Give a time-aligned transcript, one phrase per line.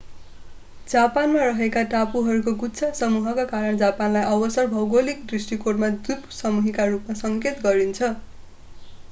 [0.87, 8.13] जापानमा रहेका टापुहरूको गुच्छा/समूहका कारण जापानलाई अक्सर भौगोलिक दृष्टिकोणमा द्वीपसमूह” का रूपमा सङ्केत गरिन्छ।